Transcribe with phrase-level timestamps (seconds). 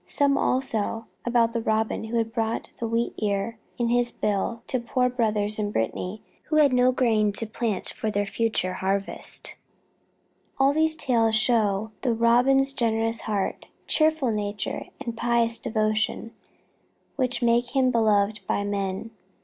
[0.07, 4.79] Some also know about the Robin who brought the wheat ear in his bill to
[4.79, 9.53] the poor brothers in Brittany who had no grain to plant for their future harvest.
[10.57, 16.31] All these tales show the Robin's generous heart, cheerful nature, and pious devotion,
[17.15, 19.11] which make him beloved by men.